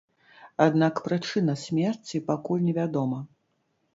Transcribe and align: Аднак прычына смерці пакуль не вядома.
Аднак 0.65 1.01
прычына 1.07 1.53
смерці 1.65 2.21
пакуль 2.31 2.65
не 2.69 2.73
вядома. 2.81 3.19